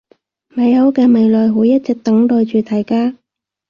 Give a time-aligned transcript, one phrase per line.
[0.55, 3.15] 美好嘅未來會一直等待住大家